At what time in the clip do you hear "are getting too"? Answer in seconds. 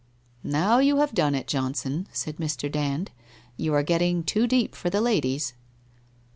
3.75-4.47